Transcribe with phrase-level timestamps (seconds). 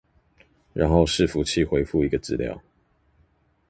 [0.73, 2.59] 然後伺服器回覆一個資料